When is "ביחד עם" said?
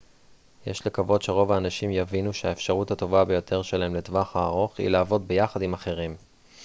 5.27-5.73